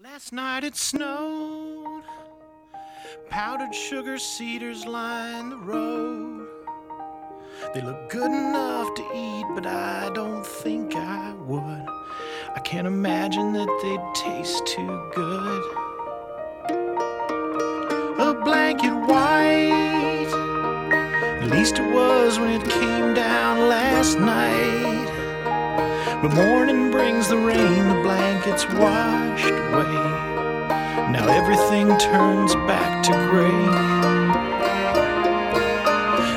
[0.00, 2.04] Last night it snowed.
[3.30, 6.46] Powdered sugar cedars line the road.
[7.74, 11.86] They look good enough to eat, but I don't think I would.
[12.54, 15.62] I can't imagine that they'd taste too good.
[18.20, 20.30] A blanket white,
[21.42, 25.17] at least it was when it came down last night.
[26.20, 29.94] But morning brings the rain, the blankets washed away.
[31.12, 33.62] Now everything turns back to gray.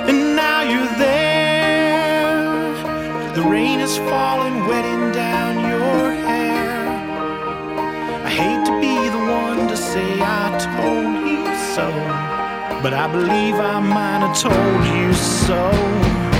[0.08, 2.54] And now you're there.
[3.34, 6.88] The rain is falling, wetting down your hair.
[8.24, 11.90] I hate to be the one to say I told you so,
[12.84, 15.12] but I believe I might have told you.
[15.16, 16.31] So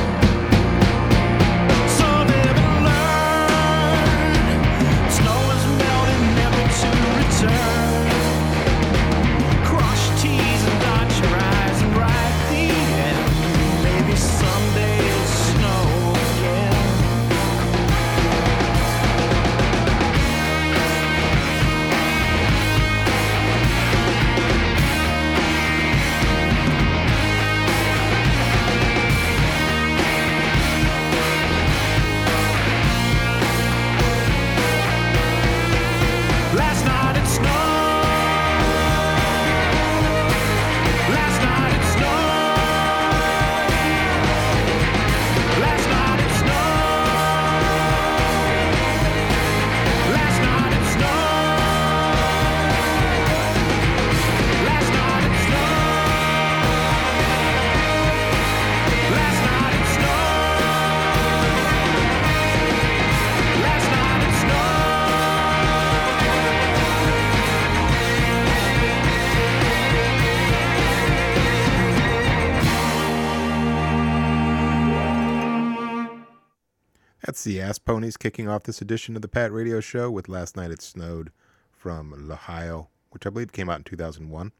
[77.72, 80.82] Ass Ponys kicking off this edition of the Pat Radio Show with Last Night It
[80.82, 81.32] Snowed
[81.72, 84.52] from Lohio, which I believe came out in 2001.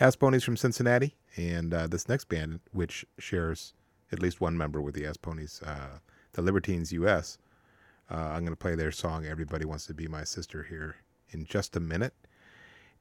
[0.00, 3.72] Ass Ponys from Cincinnati, and uh, this next band, which shares
[4.10, 6.00] at least one member with the Ass Ponys, uh,
[6.32, 7.38] the Libertines US.
[8.10, 10.96] Uh, I'm going to play their song Everybody Wants to Be My Sister here
[11.30, 12.14] in just a minute.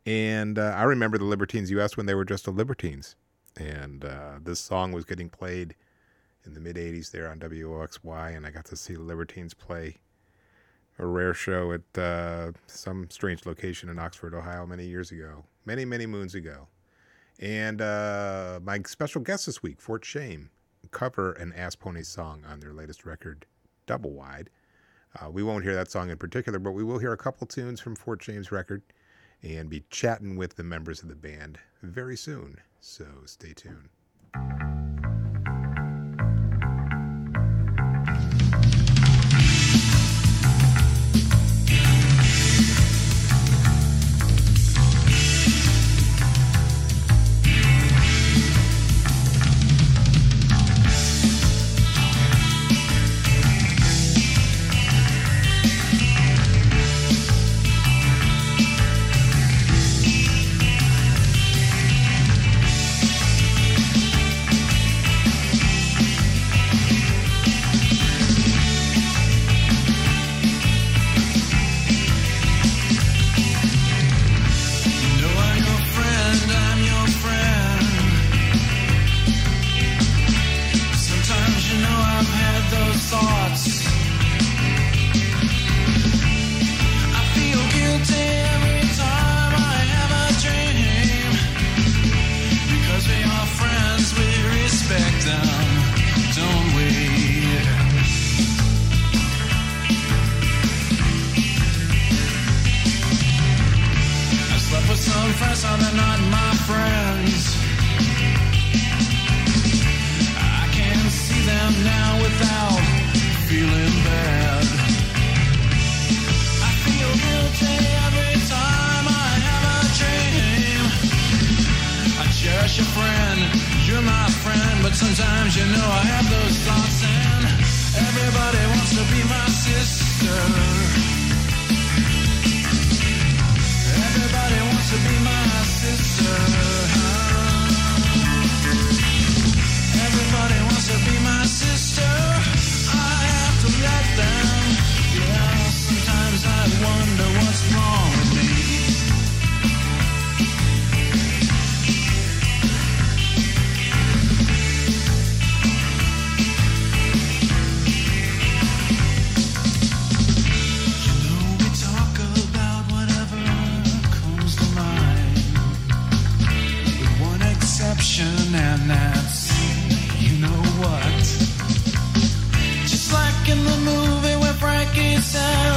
[0.06, 3.16] And uh, I remember the Libertines US when they were just the Libertines.
[3.58, 5.74] And uh, this song was getting played
[6.46, 9.98] in the mid 80s there on WOXY, and I got to see Libertines play
[11.00, 15.86] a rare show at uh, some strange location in Oxford, Ohio, many years ago, many,
[15.86, 16.68] many moons ago.
[17.40, 20.50] And uh, my special guest this week, Fort Shame,
[20.92, 23.46] cover an Ass Ponys song on their latest record,
[23.86, 24.50] Double Wide.
[25.20, 27.80] Uh, we won't hear that song in particular, but we will hear a couple tunes
[27.80, 28.84] from Fort Shame's record
[29.42, 32.58] and be chatting with the members of the band very soon.
[32.80, 34.73] So stay tuned.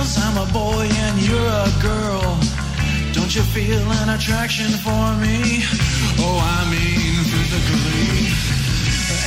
[0.07, 2.39] cause I'm a boy and you're a girl.
[3.13, 5.65] Don't you feel an attraction for me?
[6.23, 8.31] Oh, I mean physically.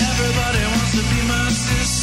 [0.10, 1.99] Everybody wants to be my sister.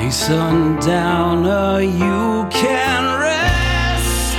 [0.00, 4.34] Hey, sundowner, you can rest.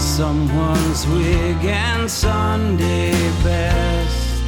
[0.00, 3.12] Someone's wig and Sunday
[3.44, 4.42] best.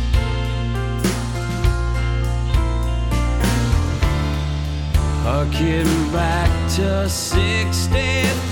[5.24, 8.43] Harking back to 63.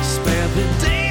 [0.03, 1.02] Spare the daylight,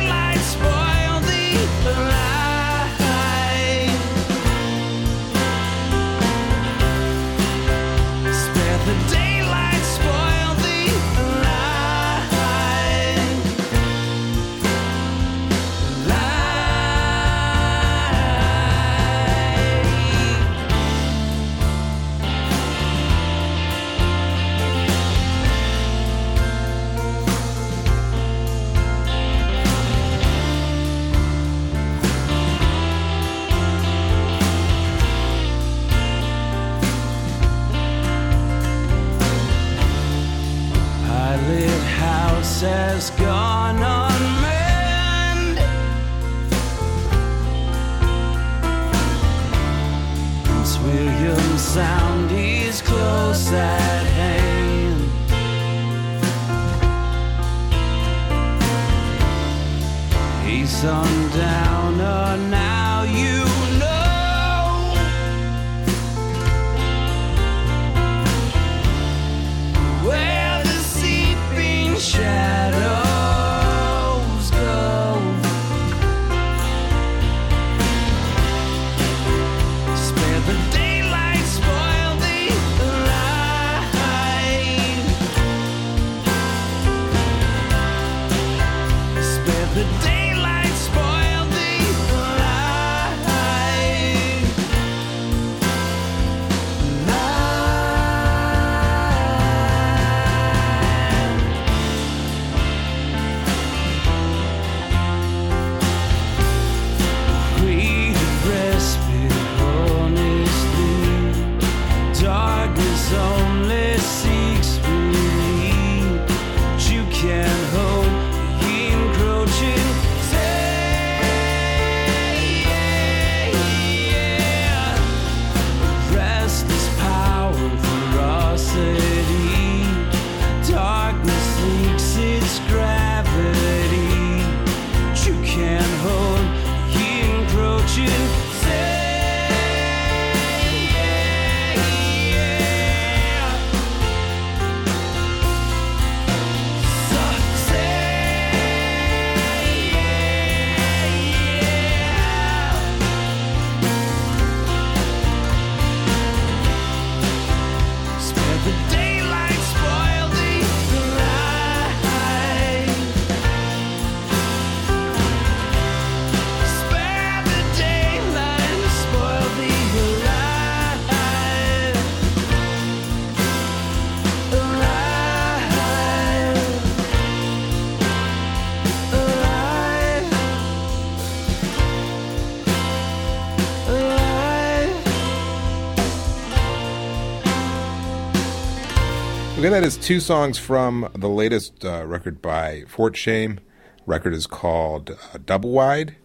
[189.72, 193.62] That is two songs from the latest uh, record by Fort Shame.
[194.06, 196.18] Record is called uh, Double Wide,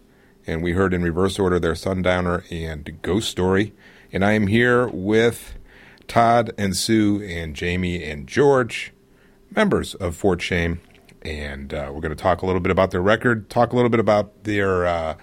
[0.45, 3.73] and we heard in reverse order their Sundowner and Ghost Story.
[4.11, 5.57] And I am here with
[6.09, 8.91] Todd and Sue and Jamie and George,
[9.55, 10.81] members of Fort Shame,
[11.21, 13.89] and uh, we're going to talk a little bit about their record, talk a little
[13.89, 15.15] bit about their uh,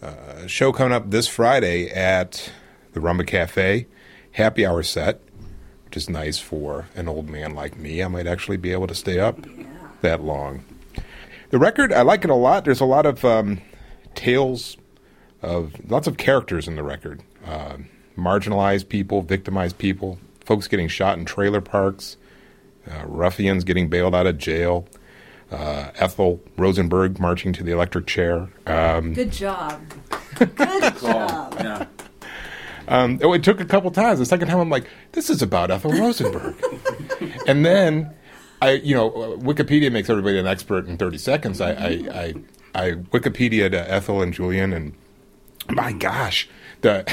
[0.00, 2.52] uh, show coming up this Friday at
[2.92, 3.88] the Rumba Cafe,
[4.30, 5.20] happy hour set
[5.88, 8.02] which is nice for an old man like me.
[8.02, 9.38] I might actually be able to stay up
[10.02, 10.62] that long.
[11.48, 12.66] The record, I like it a lot.
[12.66, 13.62] There's a lot of um,
[14.14, 14.76] tales
[15.40, 17.22] of lots of characters in the record.
[17.42, 17.78] Uh,
[18.18, 22.18] marginalized people, victimized people, folks getting shot in trailer parks,
[22.86, 24.86] uh, ruffians getting bailed out of jail,
[25.50, 28.50] uh, Ethel Rosenberg marching to the electric chair.
[28.66, 29.80] Um, Good job.
[30.34, 31.54] Good job.
[31.58, 31.86] Yeah.
[32.88, 34.18] Um, oh, it took a couple times.
[34.18, 36.56] The second time, I'm like, this is about Ethel Rosenberg.
[37.46, 38.14] and then,
[38.62, 41.60] I, you know, Wikipedia makes everybody an expert in 30 seconds.
[41.60, 42.34] I, I, I,
[42.74, 44.94] I Wikipedia to Ethel and Julius, and
[45.70, 46.48] my gosh,
[46.80, 47.10] the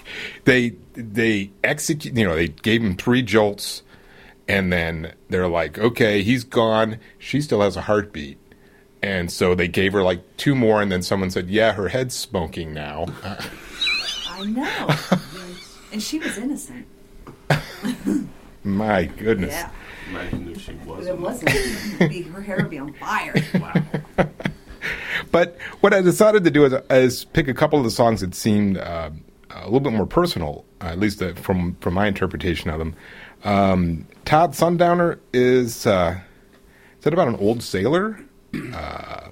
[0.44, 2.16] they they execute.
[2.16, 3.82] You know, they gave him three jolts,
[4.48, 6.98] and then they're like, "Okay, he's gone.
[7.18, 8.38] She still has a heartbeat."
[9.02, 12.14] And so they gave her like two more, and then someone said, "Yeah, her head's
[12.14, 13.06] smoking now."
[14.34, 14.88] I know.
[15.92, 16.86] and she was innocent.
[18.64, 19.52] My goodness.
[19.52, 19.70] Yeah.
[20.10, 21.08] Imagine if she wasn't.
[21.08, 23.34] it wasn't, be, her hair would be on fire.
[23.54, 24.28] Wow.
[25.30, 28.34] But what I decided to do is, is pick a couple of the songs that
[28.34, 29.10] seemed uh,
[29.50, 32.94] a little bit more personal, uh, at least uh, from from my interpretation of them.
[33.44, 36.20] Um, Todd Sundowner is uh,
[36.98, 38.20] is that about an old sailor,
[38.54, 39.28] uh,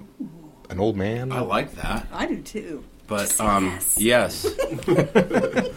[0.69, 1.31] an old man?
[1.31, 2.07] I like that.
[2.11, 2.83] I do too.
[3.07, 3.97] But Just um, yes.
[3.97, 4.45] yes.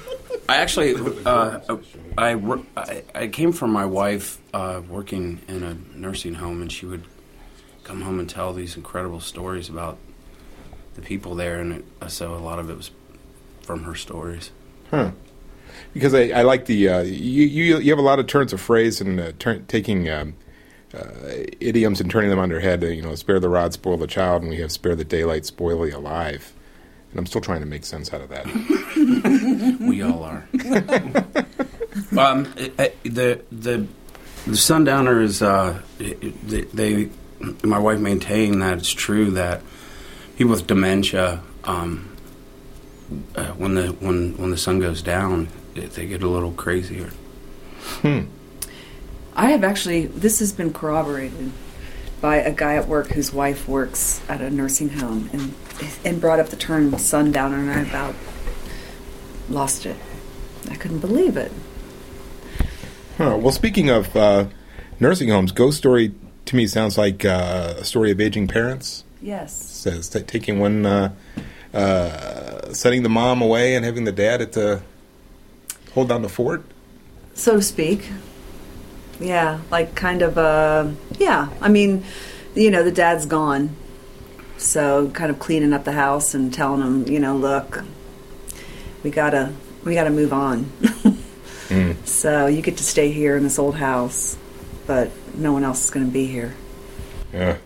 [0.49, 1.61] I actually, uh,
[2.17, 6.71] I, wor- I I came from my wife uh, working in a nursing home, and
[6.71, 7.03] she would
[7.83, 9.99] come home and tell these incredible stories about
[10.95, 12.91] the people there, and it, uh, so a lot of it was
[13.63, 14.51] from her stories.
[14.91, 15.11] Huh.
[15.93, 18.61] Because I, I like the uh, you, you you have a lot of turns of
[18.61, 20.37] phrase and uh, turn, taking um,
[20.95, 21.03] uh,
[21.61, 22.83] idioms and turning them on their head.
[22.83, 25.83] You know, spare the rod, spoil the child, and we have spare the daylight, spoil
[25.83, 26.53] the alive.
[27.17, 28.45] And I'm still trying to make sense out of that.
[29.81, 30.47] We all are.
[32.19, 33.87] um, it- it- the the
[34.47, 37.09] the sundowner is uh, it- it- they,
[37.63, 39.63] My wife maintained that it's true that
[40.37, 42.15] people with dementia, um,
[43.35, 47.11] uh, when the when when the sun goes down, it, they get a little crazier.
[48.03, 48.25] Hmm.
[49.35, 51.51] I have actually, this has been corroborated
[52.21, 55.55] by a guy at work whose wife works at a nursing home and,
[56.05, 58.15] and brought up the term sundowner, and I about
[59.49, 59.97] lost it.
[60.71, 61.53] I couldn't believe it.
[63.19, 63.39] Huh.
[63.41, 64.47] Well, speaking of uh,
[65.01, 66.13] nursing homes, Ghost Story
[66.47, 69.05] to me sounds like uh, a story of aging parents.
[69.23, 69.55] Yes.
[69.57, 71.13] says t- taking one, uh,
[71.75, 74.83] uh, setting the mom away and having the dad at the
[75.95, 76.63] hold down the fort.
[77.35, 78.09] so to speak.
[79.19, 81.49] Yeah, like kind of uh yeah.
[81.61, 82.05] I mean,
[82.55, 83.75] you know, the dad's gone.
[84.59, 87.85] So kind of cleaning up the house and telling them, you know, look,
[89.03, 89.53] we got to
[89.85, 90.71] we got to move on.
[92.05, 94.37] So you get to stay here in this old house,
[94.87, 96.55] but no one else is going to be here.
[97.33, 97.57] Yeah,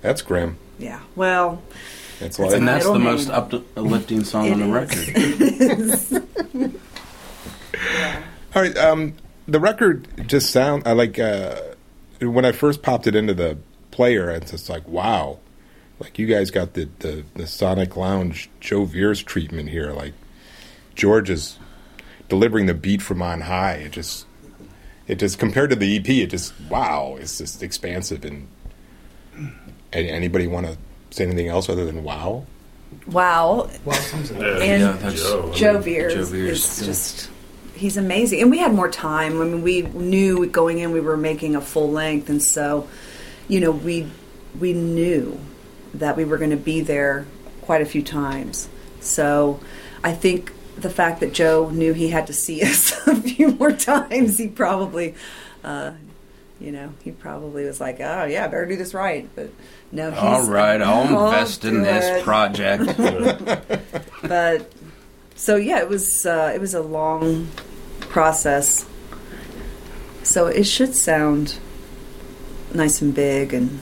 [0.00, 0.56] that's grim.
[0.78, 1.00] Yeah.
[1.16, 1.60] Well,
[2.20, 2.56] That's That's why.
[2.56, 4.72] And that's the middle most uplifting song on the It
[6.54, 6.80] record.
[8.54, 8.76] All right.
[8.78, 9.14] Um,
[9.48, 10.84] the record just sound.
[10.86, 11.56] I like uh,
[12.20, 13.58] when I first popped it into the
[13.90, 14.30] player.
[14.30, 15.38] It's just like wow,
[15.98, 19.92] like you guys got the the, the Sonic Lounge Joe Viers treatment here.
[19.92, 20.14] Like
[20.94, 21.58] George is
[22.28, 23.74] delivering the beat from on high.
[23.74, 24.26] It just
[25.06, 26.08] it just compared to the EP.
[26.08, 27.16] It just wow.
[27.18, 28.48] It's just expansive and.
[29.92, 30.76] Any, anybody want to
[31.10, 32.46] say anything else other than wow?
[33.06, 33.70] wow.
[33.84, 35.50] Yeah, And Yeah, Joe.
[35.52, 37.30] I Joe mean, Viers, Joe Viers, is just
[37.74, 38.42] he's amazing.
[38.42, 39.40] And we had more time.
[39.40, 42.88] I mean, we knew going in we were making a full length, and so
[43.48, 44.10] you know we
[44.58, 45.38] we knew
[45.94, 47.26] that we were going to be there
[47.62, 48.68] quite a few times.
[49.00, 49.60] So
[50.02, 53.72] I think the fact that Joe knew he had to see us a few more
[53.72, 55.14] times, he probably.
[55.62, 55.92] Uh,
[56.60, 59.50] you know, he probably was like, "Oh yeah, I better do this right." But
[59.92, 62.96] no, he's All right, I'll I'll invest in this project.
[64.22, 64.72] but
[65.34, 67.48] so yeah, it was uh, it was a long
[68.00, 68.86] process.
[70.22, 71.58] So it should sound
[72.72, 73.80] nice and big and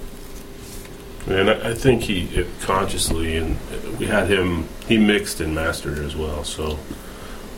[1.28, 3.56] And I I think he it consciously, and
[3.98, 6.44] we had him, he mixed and mastered as well.
[6.44, 6.78] So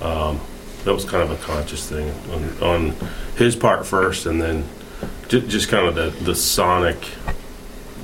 [0.02, 0.40] um,
[0.84, 2.96] that was kind of a conscious thing on, on
[3.36, 4.64] his part first, and then
[5.28, 6.98] ju- just kind of the, the sonic,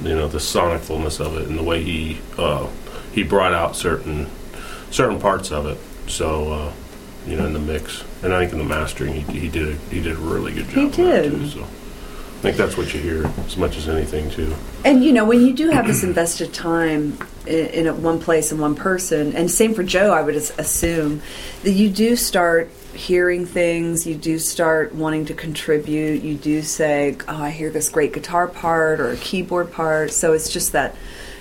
[0.02, 2.66] you know, the sonic fullness of it, and the way he uh,
[3.12, 4.28] he brought out certain
[4.90, 5.78] certain parts of it.
[6.10, 6.72] So uh,
[7.26, 9.74] you know, in the mix, and I think in the mastering, he, he did a,
[9.90, 10.94] he did a really good job.
[10.94, 11.30] He did.
[11.32, 11.66] too, so
[12.40, 14.54] I think that's what you hear as much as anything too.
[14.82, 18.58] and you know when you do have this invested time in, in one place and
[18.58, 21.20] one person, and same for Joe, I would assume
[21.64, 27.18] that you do start hearing things, you do start wanting to contribute, you do say,
[27.28, 30.96] "Oh, I hear this great guitar part or a keyboard part." So it's just that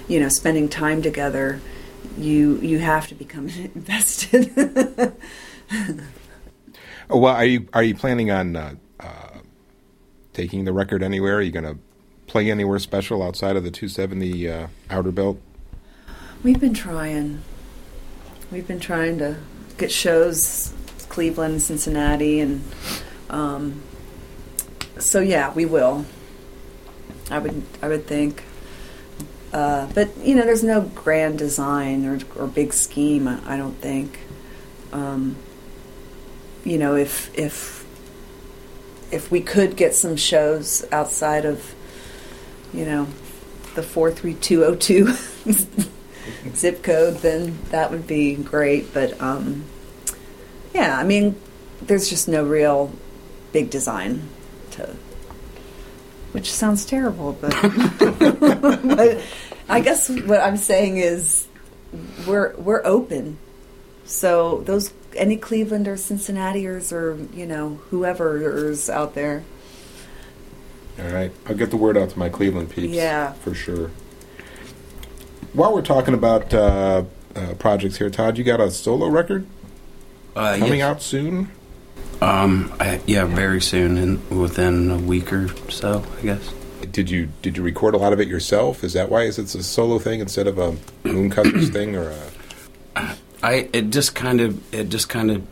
[0.10, 1.62] you know spending time together.
[2.18, 4.52] You you have to become invested.
[7.10, 9.29] Oh, well, are you are you planning on uh, uh,
[10.34, 11.38] taking the record anywhere?
[11.38, 11.78] Are you going to
[12.28, 15.42] play anywhere special outside of the 270 uh, Outer Belt?
[16.44, 17.42] We've been trying.
[18.52, 19.38] We've been trying to
[19.78, 20.74] get shows,
[21.10, 22.64] Cleveland, Cincinnati, and
[23.30, 23.82] um,
[24.98, 26.06] so yeah, we will.
[27.32, 28.44] I would, I would think.
[29.54, 33.28] Uh, but you know, there's no grand design or, or big scheme.
[33.28, 34.20] I, I don't think.
[34.94, 35.36] um,
[36.64, 37.79] you know, if if
[39.12, 41.74] if we could get some shows outside of,
[42.74, 43.08] you know,
[43.76, 45.14] the four three two zero two
[46.56, 48.94] zip code, then that would be great.
[48.94, 49.66] But um,
[50.74, 51.36] yeah, I mean,
[51.82, 52.92] there's just no real
[53.52, 54.28] big design
[54.72, 54.96] to,
[56.32, 57.52] which sounds terrible, but
[58.40, 59.24] but
[59.68, 61.48] I guess what I'm saying is
[62.28, 63.38] we're we're open.
[64.06, 69.44] So those any Cleveland or Cincinnatiers or you know whoever's out there,
[71.00, 72.94] All right, I'll get the word out to my Cleveland peeps.
[72.94, 73.34] Yeah.
[73.34, 73.92] for sure.
[75.54, 77.04] While we're talking about uh,
[77.36, 79.46] uh, projects here, Todd, you got a solo record
[80.36, 80.90] Uh, coming yes.
[80.90, 81.50] out soon.
[82.22, 86.54] Um, I, yeah, very soon, in within a week or so, I guess.
[86.92, 88.84] Did you did you record a lot of it yourself?
[88.84, 90.72] Is that why is it's a solo thing instead of a
[91.04, 92.14] Mooncutters thing or
[92.96, 93.16] a?
[93.42, 95.48] I it just kind of it just kind of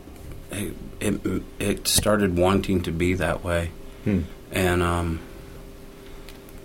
[0.50, 3.70] it, it it started wanting to be that way,
[4.04, 4.20] Hmm.
[4.52, 5.20] and um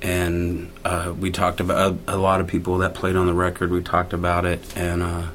[0.01, 3.71] and uh, we talked about a, a lot of people that played on the record.
[3.71, 5.27] We talked about it, and uh,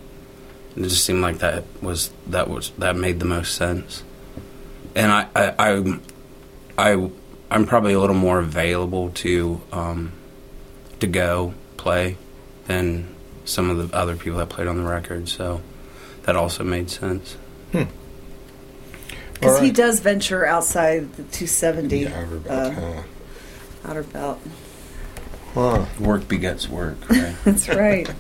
[0.77, 4.03] it just seemed like that was that was that made the most sense.
[4.95, 5.99] And I I I,
[6.93, 7.11] I
[7.51, 10.13] I'm probably a little more available to um,
[11.01, 12.19] to go play
[12.67, 13.15] than
[13.47, 15.31] some of the other people that played on the record.
[15.31, 15.63] So
[16.29, 17.39] that also made sense.
[17.73, 17.89] because
[19.43, 23.03] All he does venture outside the 270 Yeah, Outer Belt, uh, huh?
[23.87, 24.39] outer belt.
[25.55, 25.87] Huh.
[25.99, 26.99] Work begets work.
[27.09, 27.35] Right?
[27.47, 28.13] That's right.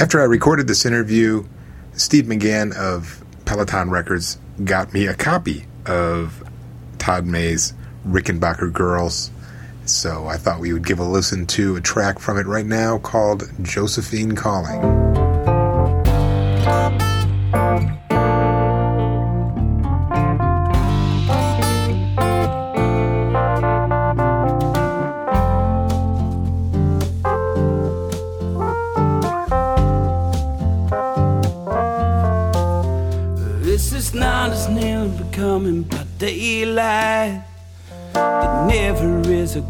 [0.00, 1.44] After I recorded this interview,
[1.92, 6.42] Steve McGann of Peloton Records got me a copy of
[6.98, 7.72] Todd May's
[8.04, 9.30] Rickenbacker Girls.
[9.84, 12.98] So I thought we would give a listen to a track from it right now
[12.98, 15.13] called Josephine Calling.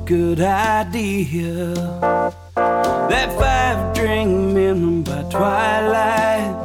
[0.04, 1.72] Good idea.
[2.54, 6.63] That five drink minimum by twilight.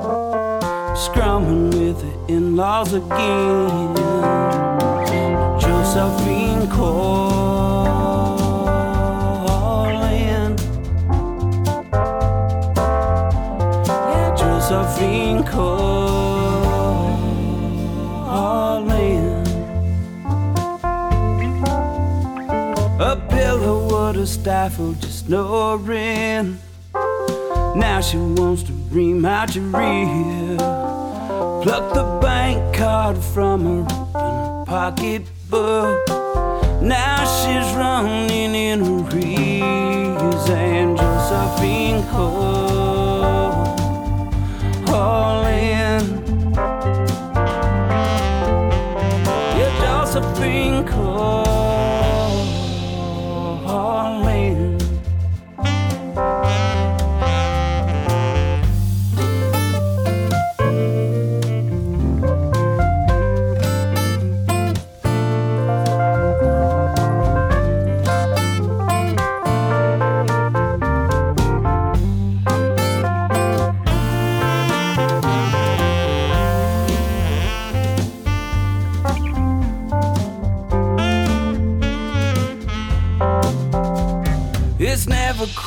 [1.12, 3.96] Scrumming with the in laws again.
[5.60, 7.40] Josephine calling.
[13.86, 16.00] Yeah, Josephine calling.
[23.00, 26.60] A pillow would have stifled just snoring.
[27.76, 30.89] Now she wants to ream out your rear.
[31.62, 36.08] Pluck the bank card from her open pocketbook.
[36.82, 43.76] Now she's running in arrears and Josephine call,
[44.86, 45.70] calling.
[45.70, 45.79] Yeah,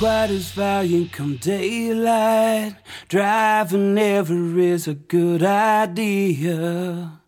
[0.02, 2.74] quite as valiant come daylight.
[3.06, 7.20] Driving never is a good idea.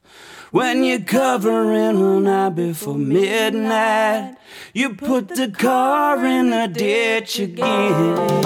[0.50, 4.34] When you're covering one eye before midnight,
[4.72, 8.42] you put the car in the ditch again.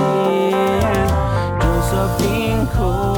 [1.62, 3.17] Josephine call,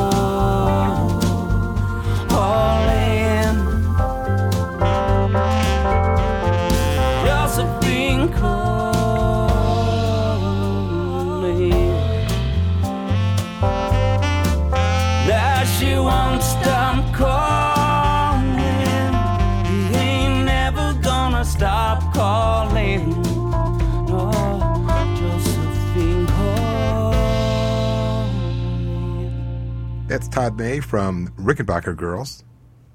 [30.31, 32.45] Todd May from Rickenbacker Girls,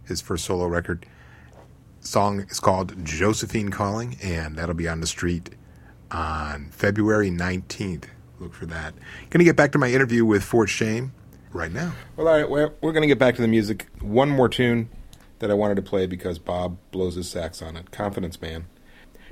[0.06, 1.06] his first solo record.
[2.00, 5.50] Song is called Josephine Calling, and that'll be on the street
[6.12, 8.06] on February 19th.
[8.40, 8.94] Look for that.
[9.30, 11.14] Going to get back to my interview with Fort Shame.
[11.52, 11.94] right now.
[12.16, 13.88] Well, all right, well, we're going to get back to the music.
[14.02, 14.90] One more tune
[15.40, 17.92] that I wanted to play because Bob blows his sax on it.
[17.92, 18.66] Confidence Man.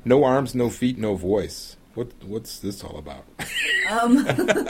[0.05, 1.77] No arms, no feet, no voice.
[1.93, 3.23] What what's this all about?
[3.89, 4.27] Um,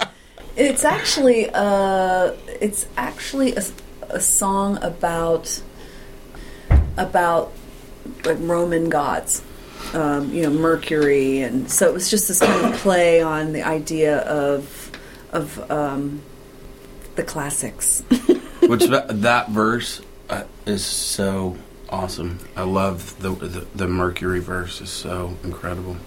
[0.55, 3.63] It's actually uh, it's actually a,
[4.09, 5.61] a song about
[6.97, 7.51] about
[8.23, 9.41] like Roman gods,
[9.93, 13.63] um, you know, Mercury, and so it was just this kind of play on the
[13.63, 14.91] idea of
[15.31, 16.21] of um,
[17.15, 18.01] the classics.
[18.61, 21.57] Which that, that verse uh, is so
[21.89, 22.39] awesome.
[22.55, 25.97] I love the, the the Mercury verse is so incredible.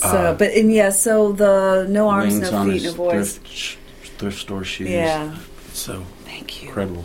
[0.00, 3.36] So, Uh, but and yeah, so the no arms, no feet, no voice.
[3.36, 3.78] Thrift,
[4.18, 4.88] thrift store shoes.
[4.88, 5.36] Yeah,
[5.72, 6.68] so thank you.
[6.68, 7.04] incredible.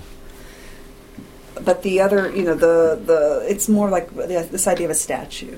[1.63, 5.55] But the other, you know, the the it's more like this idea of a statue.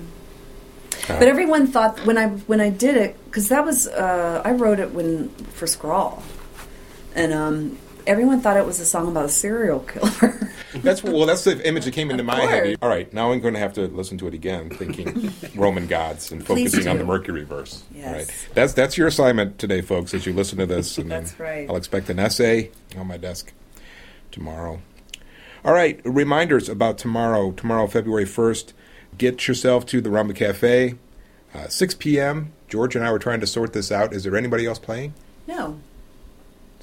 [1.10, 4.52] Uh, But everyone thought when I when I did it because that was uh, I
[4.52, 6.24] wrote it when for Scrawl,
[7.16, 10.52] and um, everyone thought it was a song about a serial killer.
[10.74, 11.26] That's well.
[11.26, 12.78] That's the image that came into my head.
[12.82, 16.32] All right, now I'm going to have to listen to it again, thinking Roman gods
[16.32, 17.84] and focusing on the Mercury verse.
[17.94, 18.16] Yes.
[18.16, 20.14] Right, that's that's your assignment today, folks.
[20.14, 21.70] As you listen to this, and That's right.
[21.70, 23.54] I'll expect an essay on my desk
[24.32, 24.82] tomorrow.
[25.64, 27.52] All right, reminders about tomorrow.
[27.52, 28.74] Tomorrow, February first.
[29.18, 30.96] Get yourself to the Rumba Cafe,
[31.54, 32.54] uh, 6 p.m.
[32.68, 34.14] George and I were trying to sort this out.
[34.14, 35.14] Is there anybody else playing?
[35.48, 35.80] no,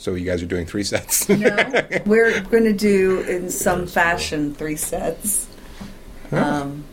[0.05, 1.27] So you guys are doing three sets.
[1.31, 1.57] no,
[2.05, 5.49] we're going to do in some fashion three sets.
[6.31, 6.85] Um,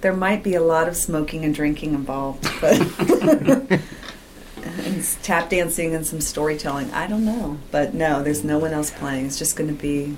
[0.00, 2.78] there might be a lot of smoking and drinking involved, but
[4.62, 6.88] and tap dancing and some storytelling.
[6.92, 9.26] I don't know, but no, there's no one else playing.
[9.26, 10.16] It's just going to be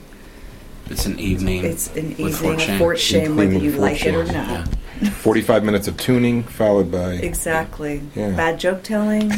[0.90, 1.64] It's an evening.
[1.64, 2.78] it's an with evening Fort of Shame.
[2.78, 4.68] Fort Shame, whether you like Fort it or not.
[5.00, 5.11] Yeah.
[5.12, 8.02] 45 minutes of tuning, followed by Exactly.
[8.14, 8.37] Yeah.
[8.37, 9.32] Bad joke telling.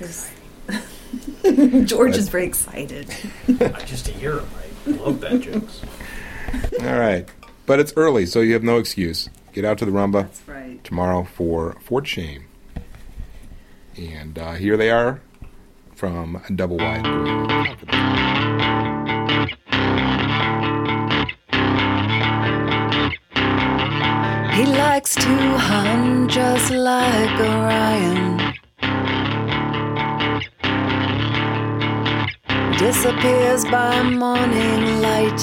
[0.00, 0.32] There's-
[1.84, 3.08] George is very excited.
[3.48, 4.48] I Just to hear him.
[4.86, 5.82] I love bad jokes.
[6.80, 7.28] All right.
[7.66, 9.28] But it's early, so you have no excuse.
[9.52, 10.82] Get out to the Rumba That's right.
[10.84, 12.46] tomorrow for Fort Shame.
[13.96, 15.20] And uh, here they are
[15.94, 17.04] from Double Wide.
[24.54, 28.53] He likes to hunt just like Orion.
[32.84, 35.40] Disappears by morning light.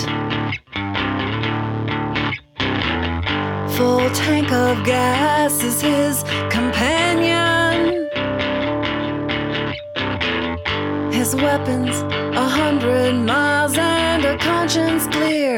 [3.76, 8.08] Full tank of gas is his companion.
[11.12, 11.96] His weapons,
[12.38, 15.58] a hundred miles and a conscience clear.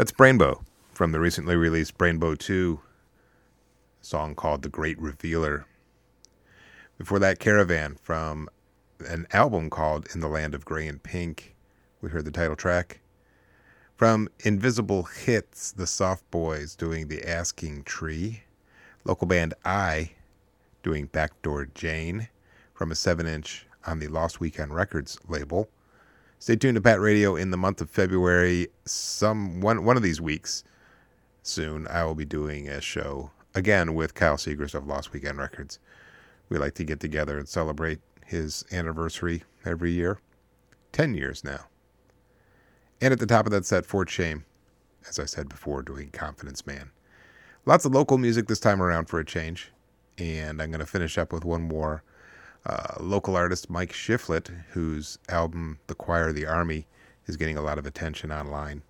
[0.00, 2.80] That's Brainbow from the recently released Brainbow 2
[4.00, 5.66] song called The Great Revealer.
[6.96, 8.48] Before that, Caravan from
[9.06, 11.54] an album called In the Land of Grey and Pink.
[12.00, 13.00] We heard the title track.
[13.94, 18.44] From Invisible Hits, the Soft Boys doing The Asking Tree.
[19.04, 20.12] Local band Eye
[20.82, 22.30] doing Backdoor Jane
[22.72, 25.68] from a 7 inch on the Lost Weekend Records label.
[26.40, 28.68] Stay tuned to Pat Radio in the month of February.
[28.86, 30.64] Some one one of these weeks
[31.42, 35.78] soon, I will be doing a show again with Kyle Seegers of Lost Weekend Records.
[36.48, 40.18] We like to get together and celebrate his anniversary every year.
[40.92, 41.66] Ten years now.
[43.02, 44.46] And at the top of that set, Fort Shame,
[45.10, 46.90] as I said before, doing Confidence Man.
[47.66, 49.72] Lots of local music this time around for a change.
[50.16, 52.02] And I'm going to finish up with one more
[52.66, 56.86] uh, local artist, Mike Shiflet, whose album, The Choir of the Army,
[57.26, 58.82] is getting a lot of attention online.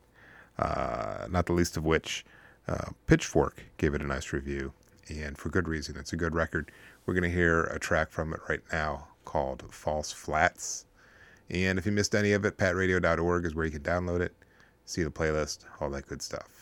[0.59, 2.25] Uh, not the least of which,
[2.69, 4.73] uh, Pitchfork gave it a nice review,
[5.09, 5.97] and for good reason.
[5.97, 6.71] It's a good record.
[7.07, 10.87] We're going to hear a track from it right now called False Flats.
[11.49, 14.35] And if you missed any of it, patradio.org is where you can download it,
[14.85, 16.60] see the playlist, all that good stuff.